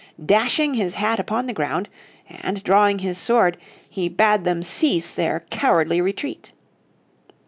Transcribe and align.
Dashing 0.25 0.73
his 0.73 0.95
had 0.95 1.19
upon 1.19 1.45
the 1.45 1.53
ground, 1.53 1.87
and, 2.27 2.63
drawing 2.63 2.97
his 2.97 3.19
sword, 3.19 3.55
he 3.87 4.09
bade 4.09 4.45
them 4.45 4.63
cease 4.63 5.11
their 5.11 5.45
cowardly 5.51 6.01
retreat. 6.01 6.53